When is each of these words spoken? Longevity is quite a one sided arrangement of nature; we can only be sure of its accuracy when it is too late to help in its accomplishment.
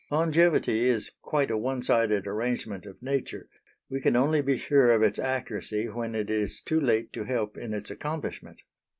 Longevity 0.09 0.79
is 0.85 1.11
quite 1.21 1.51
a 1.51 1.57
one 1.59 1.83
sided 1.83 2.25
arrangement 2.25 2.87
of 2.87 2.99
nature; 3.03 3.47
we 3.87 4.01
can 4.01 4.15
only 4.15 4.41
be 4.41 4.57
sure 4.57 4.91
of 4.93 5.03
its 5.03 5.19
accuracy 5.19 5.89
when 5.89 6.15
it 6.15 6.27
is 6.31 6.59
too 6.59 6.79
late 6.81 7.13
to 7.13 7.23
help 7.25 7.55
in 7.55 7.71
its 7.71 7.91
accomplishment. 7.91 8.63